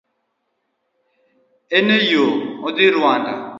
En 1.77 1.85
e 1.97 1.97
yoo 2.11 2.31
odhi 2.67 2.85
Rwanda. 2.97 3.33